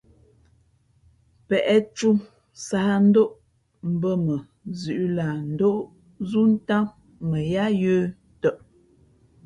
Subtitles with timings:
[1.47, 2.09] Pěʼtū
[2.65, 3.31] sáhndóʼ
[3.93, 4.35] mbᾱ mα
[4.79, 5.77] zʉ̌ʼ lah ndóʼ
[6.29, 6.85] zú ntām
[7.29, 7.99] mα yāā yə̄
[8.41, 8.55] tαʼ.